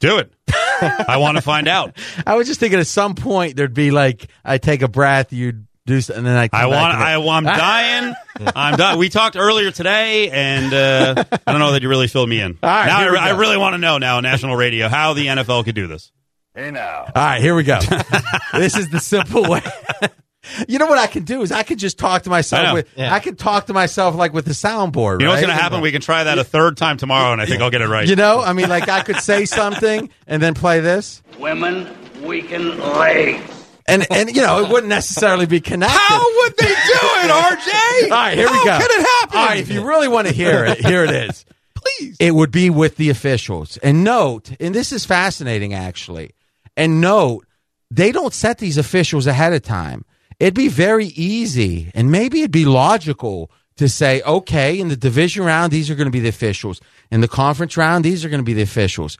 [0.00, 0.34] Do it.
[0.80, 1.96] I want to find out.
[2.26, 5.66] I was just thinking at some point there'd be like I take a breath, you'd
[5.86, 6.48] do, and then I.
[6.52, 6.94] I want.
[6.94, 8.14] I, I'm dying.
[8.54, 8.98] I'm done.
[8.98, 12.58] We talked earlier today, and uh, I don't know that you really filled me in.
[12.62, 15.64] All right, now I, I really want to know now, national radio, how the NFL
[15.64, 16.12] could do this.
[16.54, 17.04] Hey now.
[17.04, 17.78] All right, here we go.
[18.52, 19.62] this is the simple way.
[20.68, 22.74] you know what I can do is I could just talk to I myself know.
[22.74, 22.88] with.
[22.96, 23.12] Yeah.
[23.14, 25.20] I could talk to myself like with the soundboard.
[25.20, 25.80] You know what's going to happen?
[25.80, 28.08] We can try that a third time tomorrow, and I think I'll get it right.
[28.08, 31.88] You know, I mean, like I could say something and then play this, Women
[32.22, 33.42] weaken legs.
[33.86, 35.96] and and you know it wouldn't necessarily be connected.
[35.96, 38.02] How would they do it, RJ?
[38.04, 38.78] All right, here we How go.
[38.86, 39.38] could it happen?
[39.38, 41.44] All right, if you really want to hear it, here it is.
[41.74, 42.16] Please.
[42.18, 43.76] It would be with the officials.
[43.78, 46.32] And note, and this is fascinating actually.
[46.76, 47.46] And note,
[47.90, 50.04] they don't set these officials ahead of time.
[50.40, 55.44] It'd be very easy and maybe it'd be logical to say, okay, in the division
[55.44, 56.80] round, these are going to be the officials.
[57.10, 59.18] In the conference round, these are going to be the officials.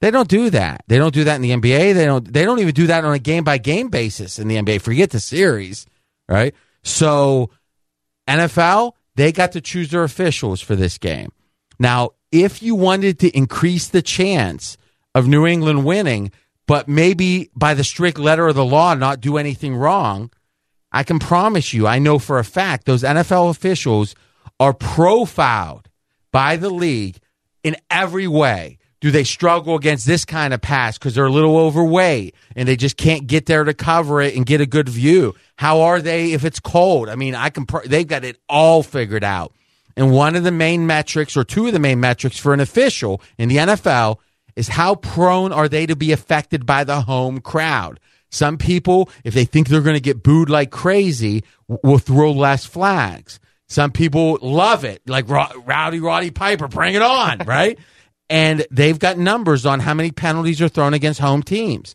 [0.00, 0.84] They don't do that.
[0.86, 1.94] They don't do that in the NBA.
[1.94, 4.56] They don't they don't even do that on a game by game basis in the
[4.56, 4.82] NBA.
[4.82, 5.86] Forget the series,
[6.28, 6.54] right?
[6.82, 7.50] So
[8.28, 11.32] NFL, they got to choose their officials for this game.
[11.78, 14.76] Now, if you wanted to increase the chance
[15.14, 16.30] of New England winning,
[16.66, 20.30] but maybe by the strict letter of the law not do anything wrong,
[20.96, 24.14] I can promise you, I know for a fact those NFL officials
[24.58, 25.90] are profiled
[26.32, 27.18] by the league
[27.62, 28.78] in every way.
[29.02, 32.76] Do they struggle against this kind of pass because they're a little overweight and they
[32.76, 35.34] just can't get there to cover it and get a good view?
[35.56, 37.10] How are they if it's cold?
[37.10, 37.66] I mean, I can.
[37.66, 39.52] Pro- they've got it all figured out.
[39.98, 43.20] And one of the main metrics, or two of the main metrics for an official
[43.36, 44.16] in the NFL,
[44.56, 48.00] is how prone are they to be affected by the home crowd.
[48.30, 52.64] Some people, if they think they're going to get booed like crazy, will throw less
[52.66, 53.38] flags.
[53.68, 57.78] Some people love it, like Ro- Rowdy Roddy Piper, bring it on, right?
[58.28, 61.94] And they've got numbers on how many penalties are thrown against home teams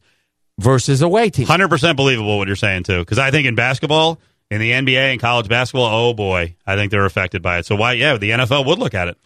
[0.60, 1.48] versus away teams.
[1.50, 5.12] Hundred percent believable what you're saying too, because I think in basketball, in the NBA
[5.13, 7.65] and college basketball, oh boy, I think they're affected by it.
[7.65, 7.94] So why?
[7.94, 9.17] Yeah, the NFL would look at it.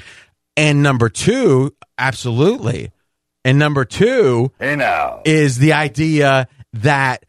[0.58, 2.92] And number two, absolutely.
[3.44, 5.22] And number two Hey now.
[5.26, 7.26] is the idea that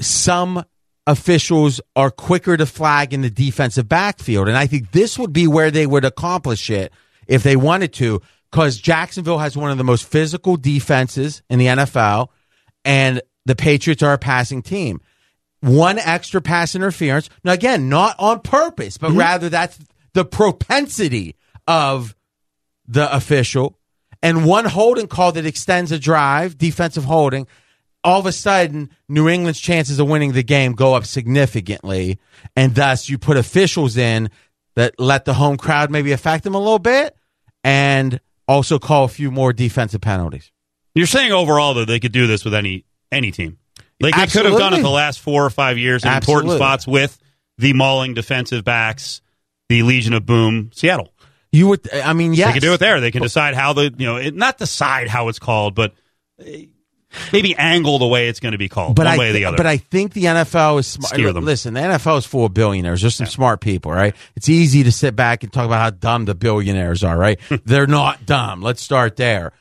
[0.00, 0.64] some
[1.06, 4.48] officials are quicker to flag in the defensive backfield.
[4.48, 6.92] And I think this would be where they would accomplish it
[7.26, 11.66] if they wanted to, because Jacksonville has one of the most physical defenses in the
[11.66, 12.28] NFL,
[12.84, 15.00] and the Patriots are a passing team.
[15.60, 17.28] One extra pass interference.
[17.44, 19.18] Now, again, not on purpose, but mm-hmm.
[19.18, 19.78] rather that's
[20.14, 22.14] the propensity of
[22.88, 23.78] the official.
[24.22, 27.46] And one holding call that extends a drive, defensive holding,
[28.02, 32.18] all of a sudden, New England's chances of winning the game go up significantly.
[32.56, 34.30] And thus, you put officials in
[34.76, 37.16] that let the home crowd maybe affect them a little bit
[37.64, 40.50] and also call a few more defensive penalties.
[40.94, 43.58] You're saying overall though they could do this with any any team.
[44.00, 46.86] Like they could have done it the last four or five years in important spots
[46.86, 47.18] with
[47.58, 49.20] the mauling defensive backs,
[49.68, 51.12] the Legion of Boom, Seattle.
[51.52, 52.48] You would, I mean, yes.
[52.48, 53.00] They could do it there.
[53.00, 55.94] They can decide how the you know it, not decide how it's called, but
[56.44, 56.66] eh,
[57.32, 59.44] maybe angle the way it's going to be called But one I, way or the
[59.46, 59.56] other.
[59.56, 61.12] but I think the NFL is smart.
[61.14, 61.44] Steer them.
[61.44, 63.00] Listen, the NFL is full of billionaires.
[63.00, 64.14] There's some smart people, right?
[64.36, 67.38] It's easy to sit back and talk about how dumb the billionaires are, right?
[67.64, 68.62] They're not dumb.
[68.62, 69.52] Let's start there.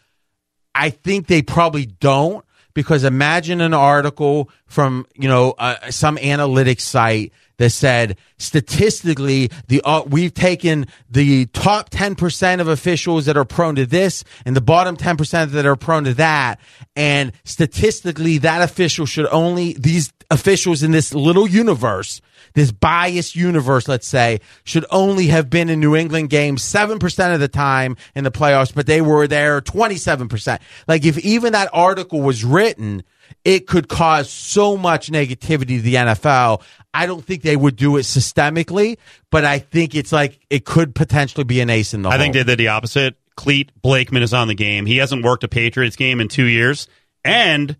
[0.75, 6.81] I think they probably don't because imagine an article from you know uh, some analytics
[6.81, 13.45] site that said statistically the uh, we've taken the top 10% of officials that are
[13.45, 16.59] prone to this and the bottom 10% that are prone to that
[16.95, 22.21] and statistically that official should only these officials in this little universe
[22.53, 27.39] this biased universe, let's say, should only have been in New England games 7% of
[27.39, 30.59] the time in the playoffs, but they were there 27%.
[30.87, 33.03] Like if even that article was written,
[33.45, 36.61] it could cause so much negativity to the NFL.
[36.93, 38.97] I don't think they would do it systemically,
[39.29, 42.13] but I think it's like it could potentially be an ace in the hole.
[42.13, 42.23] I hole.
[42.23, 43.15] think they did the opposite.
[43.35, 44.85] Clete Blakeman is on the game.
[44.85, 46.87] He hasn't worked a Patriots game in two years,
[47.23, 47.77] and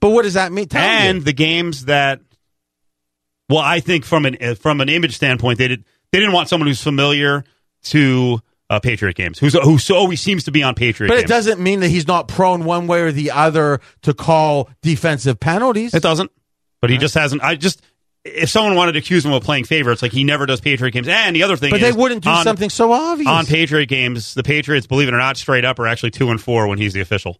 [0.00, 0.68] but what does that mean?
[0.68, 1.24] Tell and me.
[1.24, 2.20] the games that,
[3.48, 6.66] well, I think from an from an image standpoint, they did they didn't want someone
[6.66, 7.44] who's familiar
[7.84, 8.40] to
[8.70, 11.08] uh, Patriot games, who's who so always seems to be on Patriot.
[11.08, 11.24] But games.
[11.24, 15.38] it doesn't mean that he's not prone one way or the other to call defensive
[15.38, 15.92] penalties.
[15.92, 16.30] It doesn't.
[16.80, 17.42] But he just hasn't.
[17.42, 17.82] I just
[18.24, 21.08] if someone wanted to accuse him of playing favorites, like he never does Patriot games.
[21.08, 23.28] And the other thing, But they wouldn't do on- something so obvious.
[23.28, 24.34] on Patriot games.
[24.34, 26.92] The Patriots, believe it or not, straight up are actually two and four when he's
[26.92, 27.38] the official.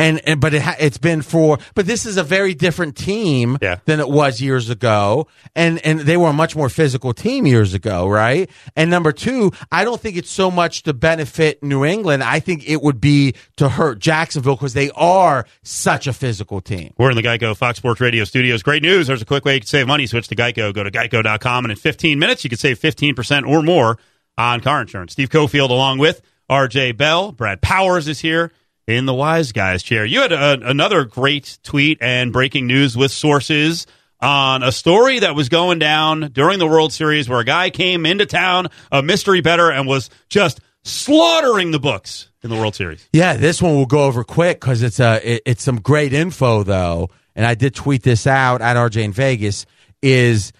[0.00, 3.58] And, and but it ha- it's been for but this is a very different team
[3.60, 3.78] Yeah.
[3.84, 5.26] than it was years ago
[5.56, 9.50] and and they were a much more physical team years ago right and number two
[9.72, 13.34] I don't think it's so much to benefit New England I think it would be
[13.56, 17.78] to hurt Jacksonville because they are such a physical team We're in the Geico Fox
[17.78, 18.62] Sports Radio studios.
[18.62, 19.08] Great news.
[19.08, 20.06] There's a quick way you can save money.
[20.06, 20.72] Switch to Geico.
[20.72, 23.98] Go to geico.com, and in 15 minutes, you can save 15% or more
[24.36, 25.12] on car insurance.
[25.12, 27.32] Steve Cofield, along with RJ Bell.
[27.32, 28.52] Brad Powers is here
[28.88, 30.06] in the Wise Guys chair.
[30.06, 33.86] You had a, another great tweet and breaking news with sources
[34.18, 38.06] on a story that was going down during the World Series where a guy came
[38.06, 43.06] into town, a mystery better, and was just slaughtering the books in the World Series.
[43.12, 46.62] Yeah, this one will go over quick because it's a it, it's some great info
[46.62, 49.66] though, and I did tweet this out at RJ in Vegas.
[50.00, 50.52] Is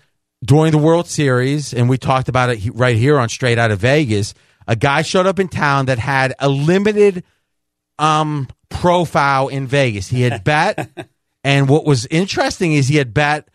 [0.44, 3.78] during the World Series, and we talked about it right here on Straight Out of
[3.78, 4.34] Vegas.
[4.66, 7.24] A guy showed up in town that had a limited
[7.98, 10.08] um profile in Vegas.
[10.08, 10.88] He had bet,
[11.44, 13.48] and what was interesting is he had bet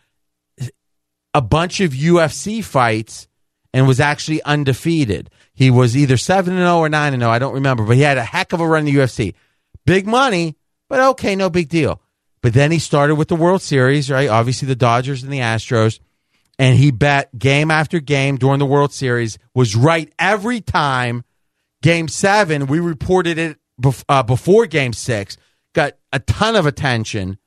[1.32, 3.26] a bunch of UFC fights
[3.72, 5.30] and was actually undefeated.
[5.52, 8.02] He was either 7 and 0 or 9 and 0, I don't remember, but he
[8.02, 9.34] had a heck of a run in the UFC.
[9.84, 10.56] Big money,
[10.88, 12.00] but okay, no big deal.
[12.40, 14.28] But then he started with the World Series, right?
[14.28, 15.98] Obviously the Dodgers and the Astros,
[16.58, 21.24] and he bet game after game during the World Series was right every time.
[21.82, 25.36] Game 7, we reported it bef- uh, before game 6,
[25.72, 27.38] got a ton of attention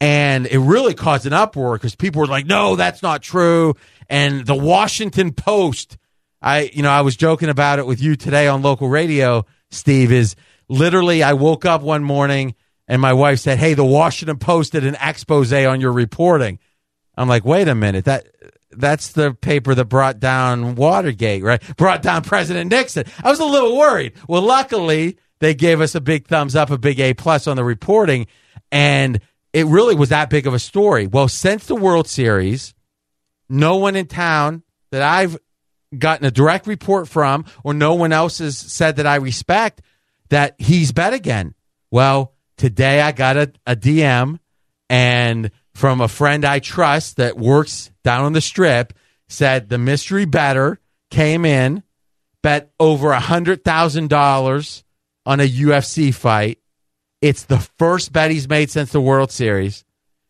[0.00, 3.74] and it really caused an uproar because people were like, "No, that's not true."
[4.08, 5.96] And the Washington Post,
[6.42, 9.46] I, you know, I was joking about it with you today on local radio.
[9.70, 10.36] Steve is
[10.68, 11.22] literally.
[11.22, 12.54] I woke up one morning
[12.86, 16.58] and my wife said, "Hey, the Washington Post did an expose on your reporting."
[17.16, 18.26] I'm like, "Wait a minute that."
[18.78, 21.62] That's the paper that brought down Watergate, right?
[21.78, 23.04] Brought down President Nixon.
[23.24, 24.12] I was a little worried.
[24.28, 27.64] Well, luckily they gave us a big thumbs up, a big A plus on the
[27.64, 28.26] reporting,
[28.72, 29.20] and
[29.52, 31.06] it really was that big of a story.
[31.06, 32.74] Well, since the World Series,
[33.48, 35.38] no one in town that I've
[35.96, 39.82] gotten a direct report from, or no one else has said that I respect,
[40.30, 41.54] that he's bet again.
[41.90, 44.38] Well, today I got a, a DM
[44.88, 48.92] and from a friend I trust that works down on the strip
[49.28, 50.80] said the mystery better
[51.10, 51.82] came in,
[52.42, 54.84] bet over a hundred thousand dollars
[55.26, 56.58] on a UFC fight.
[57.20, 59.84] It's the first bet he's made since the World Series.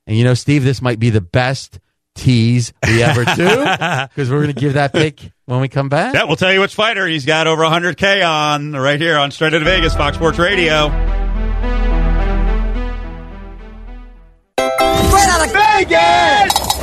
[0.06, 1.78] And you know, Steve, this might be the best
[2.14, 3.44] tease we ever do
[4.14, 6.14] because we're going to give that pick when we come back.
[6.14, 9.52] That will tell you which fighter he's got over 100K on right here on Straight
[9.54, 10.88] Out of Vegas, Fox Sports Radio.
[14.56, 16.75] Straight out of Vegas!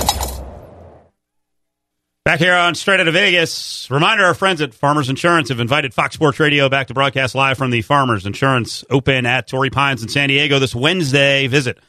[2.26, 5.93] Back here on Straight Out of Vegas, reminder our friends at Farmers Insurance have invited
[5.93, 10.01] Fox Sports Radio back to broadcast live from the Farmers Insurance Open at Torrey Pines
[10.01, 11.47] in San Diego this Wednesday.
[11.47, 11.80] Visit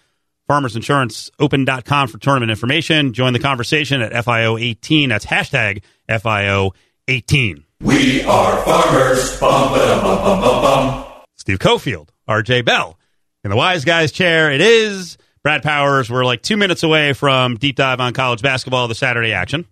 [0.50, 3.12] farmersinsuranceopen.com for tournament information.
[3.12, 5.08] Join the conversation at FIO18.
[5.08, 7.62] That's hashtag FIO18.
[7.82, 9.38] We are farmers.
[9.38, 11.04] Bum, ba, bum, bum, bum, bum.
[11.36, 12.98] Steve Cofield, RJ Bell.
[13.44, 16.10] In the Wise Guys chair, it is Brad Powers.
[16.10, 19.66] We're like two minutes away from deep dive on college basketball, the Saturday action.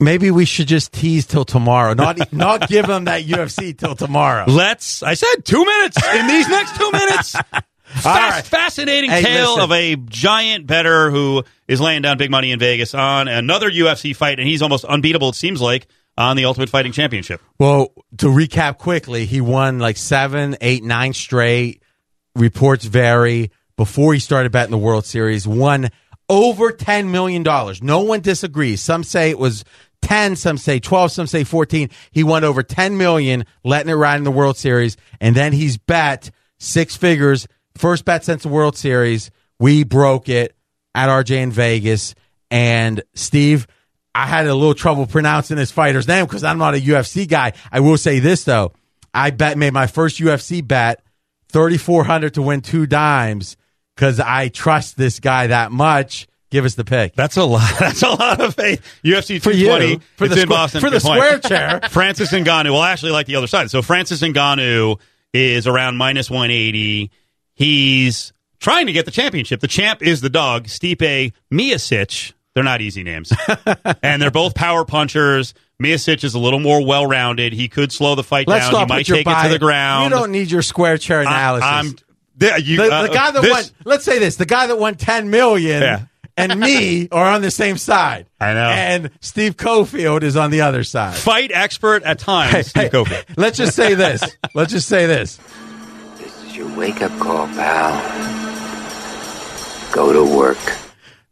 [0.00, 1.94] Maybe we should just tease till tomorrow.
[1.94, 4.44] Not not give them that UFC till tomorrow.
[4.48, 5.02] Let's.
[5.02, 7.32] I said two minutes in these next two minutes.
[7.84, 8.44] Fas- right.
[8.44, 9.64] Fascinating Hey, tale listen.
[9.64, 14.14] of a giant better who is laying down big money in Vegas on another UFC
[14.14, 15.30] fight, and he's almost unbeatable.
[15.30, 17.40] It seems like on the Ultimate Fighting Championship.
[17.58, 21.82] Well, to recap quickly, he won like seven, eight, nine straight.
[22.36, 23.50] Reports vary.
[23.76, 25.90] Before he started betting the World Series, won
[26.28, 27.82] over ten million dollars.
[27.82, 28.80] No one disagrees.
[28.80, 29.64] Some say it was
[30.02, 31.90] ten, some say twelve, some say fourteen.
[32.10, 35.78] He won over ten million, letting it ride in the World Series, and then he's
[35.78, 37.46] bet six figures.
[37.76, 39.30] First bet since the World Series.
[39.58, 40.56] We broke it
[40.94, 42.14] at RJ in Vegas,
[42.50, 43.66] and Steve.
[44.12, 47.52] I had a little trouble pronouncing this fighter's name because I'm not a UFC guy.
[47.70, 48.72] I will say this though.
[49.14, 51.02] I bet made my first UFC bet
[51.50, 53.56] 3400 to win two dimes
[53.94, 56.26] because I trust this guy that much.
[56.50, 57.14] Give us the pick.
[57.14, 57.70] That's a lot.
[57.78, 58.80] That's a lot of faith.
[59.04, 59.66] UFC For you.
[59.66, 60.80] 220 For it's the in squ- Boston.
[60.80, 61.80] for the square chair.
[61.90, 62.72] Francis Ngannou.
[62.72, 63.70] Well, actually, like the other side.
[63.70, 64.98] So Francis Ngannou
[65.32, 67.10] is around minus 180.
[67.54, 69.60] He's trying to get the championship.
[69.60, 72.32] The champ is the dog, Stipe Miocic.
[72.54, 73.32] They're not easy names,
[74.02, 75.54] and they're both power punchers.
[75.80, 77.52] Miocic is a little more well-rounded.
[77.52, 78.80] He could slow the fight Let's down.
[78.80, 80.10] He might take it to the ground.
[80.10, 81.64] You don't need your square chair analysis.
[81.64, 81.94] I'm,
[82.36, 84.78] the, you, the, the uh, guy that this- won, let's say this, the guy that
[84.78, 86.00] won 10 million Yeah.
[86.36, 88.26] And me are on the same side.
[88.40, 88.68] I know.
[88.70, 91.16] And Steve Cofield is on the other side.
[91.16, 92.68] fight expert at times.
[92.68, 93.24] Steve Cofield.
[93.36, 94.22] Let's just say this.
[94.54, 95.38] Let's just say this.
[96.18, 98.00] This is your wake up call, pal.
[99.92, 100.58] Go to work.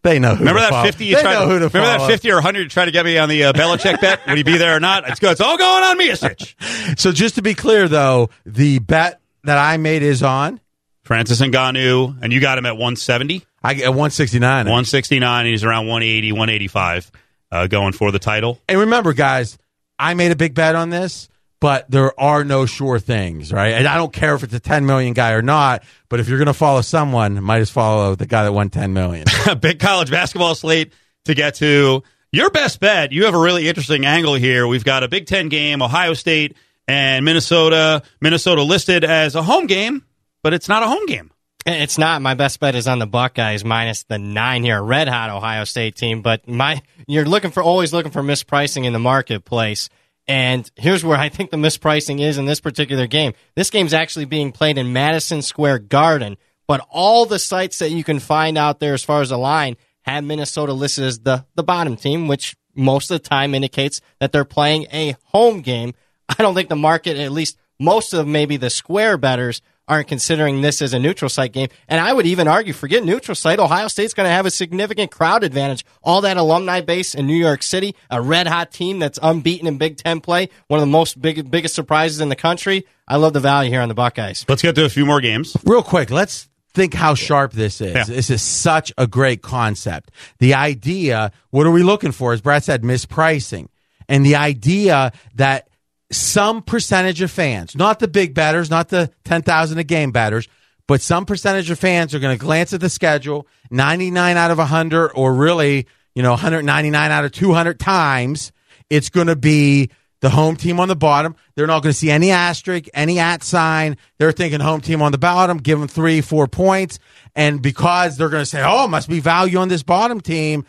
[0.02, 0.84] They know who Remember to that follow.
[0.86, 1.06] fifty?
[1.06, 2.90] You They tried know to, who to remember that fifty or hundred you tried to
[2.92, 4.20] get me on the uh, Belichick bet?
[4.26, 5.08] Would he be there or not?
[5.08, 5.32] It's good.
[5.32, 6.54] It's all going on Miocic.
[6.98, 10.60] So just to be clear, though, the bet that I made is on.
[11.02, 13.44] Francis and Ngannou, and you got him at one seventy.
[13.68, 14.64] I get 169.
[14.64, 15.46] 169.
[15.46, 17.12] He's around 180, 185,
[17.52, 18.58] uh, going for the title.
[18.66, 19.58] And remember, guys,
[19.98, 21.28] I made a big bet on this,
[21.60, 23.74] but there are no sure things, right?
[23.74, 26.38] And I don't care if it's a 10 million guy or not, but if you're
[26.38, 29.26] going to follow someone, might as follow the guy that won 10 million.
[29.60, 30.94] Big college basketball slate
[31.26, 32.02] to get to.
[32.32, 33.12] Your best bet.
[33.12, 34.66] You have a really interesting angle here.
[34.66, 36.56] We've got a Big Ten game, Ohio State
[36.86, 38.02] and Minnesota.
[38.22, 40.06] Minnesota listed as a home game,
[40.42, 41.30] but it's not a home game.
[41.78, 42.22] It's not.
[42.22, 44.82] My best bet is on the Buckeyes minus the nine here.
[44.82, 48.92] Red hot Ohio State team, but my you're looking for always looking for mispricing in
[48.92, 49.88] the marketplace.
[50.26, 53.32] And here's where I think the mispricing is in this particular game.
[53.54, 58.04] This game's actually being played in Madison Square Garden, but all the sites that you
[58.04, 61.62] can find out there as far as the line have Minnesota listed as the, the
[61.62, 65.94] bottom team, which most of the time indicates that they're playing a home game.
[66.28, 70.60] I don't think the market, at least most of maybe the square betters, aren't considering
[70.60, 71.68] this as a neutral site game.
[71.88, 75.10] And I would even argue, forget neutral site, Ohio State's going to have a significant
[75.10, 75.84] crowd advantage.
[76.02, 79.78] All that alumni base in New York City, a red hot team that's unbeaten in
[79.78, 82.86] Big Ten play, one of the most big, biggest surprises in the country.
[83.08, 84.44] I love the value here on the Buckeyes.
[84.48, 85.56] Let's get to a few more games.
[85.64, 87.94] Real quick, let's think how sharp this is.
[87.94, 88.04] Yeah.
[88.04, 90.10] This is such a great concept.
[90.38, 92.32] The idea, what are we looking for?
[92.32, 93.68] As Brad said, mispricing.
[94.08, 95.67] And the idea that
[96.10, 100.48] some percentage of fans, not the big batters, not the 10,000 a game batters,
[100.86, 104.58] but some percentage of fans are going to glance at the schedule 99 out of
[104.58, 108.52] 100 or really, you know, 199 out of 200 times.
[108.88, 109.90] It's going to be
[110.20, 111.36] the home team on the bottom.
[111.54, 113.98] They're not going to see any asterisk, any at sign.
[114.18, 116.98] They're thinking home team on the bottom, give them three, four points.
[117.36, 120.64] And because they're going to say, oh, must be value on this bottom team,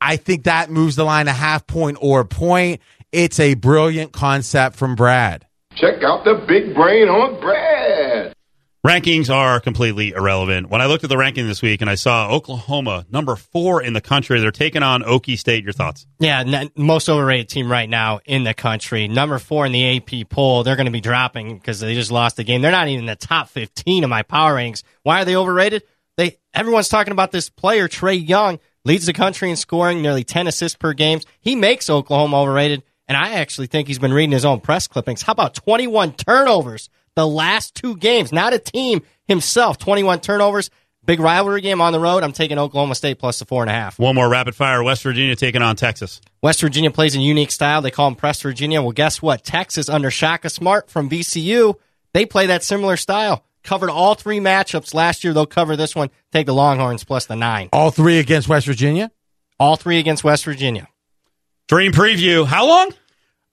[0.00, 2.80] I think that moves the line a half point or a point.
[3.14, 5.46] It's a brilliant concept from Brad.
[5.76, 8.34] Check out the big brain on Brad.
[8.84, 10.68] Rankings are completely irrelevant.
[10.68, 13.92] When I looked at the ranking this week and I saw Oklahoma number four in
[13.92, 15.62] the country, they're taking on Okie State.
[15.62, 16.08] Your thoughts?
[16.18, 19.06] Yeah, n- most overrated team right now in the country.
[19.06, 20.64] Number four in the AP poll.
[20.64, 22.62] They're going to be dropping because they just lost the game.
[22.62, 24.82] They're not even in the top 15 of my power rankings.
[25.04, 25.84] Why are they overrated?
[26.16, 30.48] They everyone's talking about this player Trae Young leads the country in scoring, nearly 10
[30.48, 31.20] assists per game.
[31.40, 35.22] He makes Oklahoma overrated, and I actually think he's been reading his own press clippings.
[35.22, 38.32] How about 21 turnovers the last two games?
[38.32, 39.78] Not a team himself.
[39.78, 40.70] 21 turnovers.
[41.06, 42.22] Big rivalry game on the road.
[42.22, 43.98] I'm taking Oklahoma State plus the four and a half.
[43.98, 44.82] One more rapid fire.
[44.82, 46.22] West Virginia taking on Texas.
[46.42, 47.82] West Virginia plays a unique style.
[47.82, 48.80] They call them Press Virginia.
[48.80, 49.44] Well, guess what?
[49.44, 51.74] Texas under Shaka Smart from VCU,
[52.14, 53.44] they play that similar style.
[53.64, 55.34] Covered all three matchups last year.
[55.34, 56.10] They'll cover this one.
[56.32, 57.68] Take the Longhorns plus the nine.
[57.72, 59.10] All three against West Virginia?
[59.58, 60.88] All three against West Virginia.
[61.68, 62.46] Dream preview.
[62.46, 62.92] How long?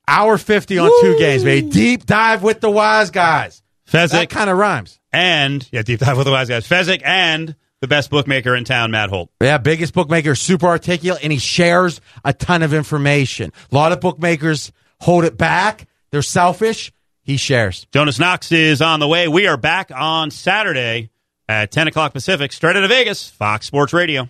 [0.07, 1.69] Hour 50 on two games, baby.
[1.69, 3.61] Deep dive with the wise guys.
[3.89, 4.11] Fezzik.
[4.11, 4.99] That kind of rhymes.
[5.13, 6.67] And, yeah, deep dive with the wise guys.
[6.67, 9.29] Fezzik and the best bookmaker in town, Matt Holt.
[9.41, 13.51] Yeah, biggest bookmaker, super articulate, and he shares a ton of information.
[13.71, 15.87] A lot of bookmakers hold it back.
[16.11, 16.91] They're selfish.
[17.23, 17.87] He shares.
[17.91, 19.27] Jonas Knox is on the way.
[19.27, 21.09] We are back on Saturday
[21.47, 24.27] at 10 o'clock Pacific, straight out of Vegas, Fox Sports Radio.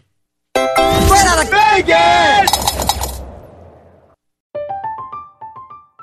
[0.56, 3.01] Straight out of Vegas!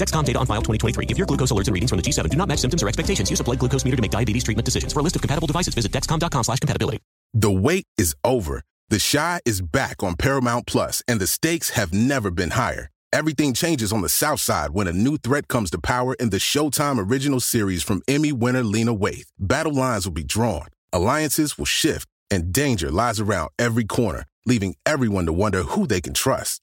[0.00, 1.06] Dexcom data on file 2023.
[1.10, 3.28] If your glucose alerts and readings from the G7 do not match symptoms or expectations,
[3.28, 4.94] use a blood glucose meter to make diabetes treatment decisions.
[4.94, 7.00] For a list of compatible devices, visit dexcom.com slash compatibility.
[7.34, 8.62] The wait is over.
[8.88, 12.88] The Chi is back on Paramount Plus, and the stakes have never been higher.
[13.12, 16.38] Everything changes on the South Side when a new threat comes to power in the
[16.38, 19.26] Showtime original series from Emmy winner Lena Waithe.
[19.38, 24.24] Battle lines will be drawn, alliances will shift, and danger lies around every corner.
[24.46, 26.62] leaving everyone to wonder who they can trust.